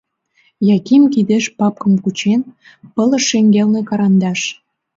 Яким 0.75 1.03
кидеш 1.13 1.45
папкым 1.57 1.93
кучен, 2.03 2.41
пылыш 2.95 3.23
шеҥгелне 3.29 3.81
карандаш. 3.89 4.41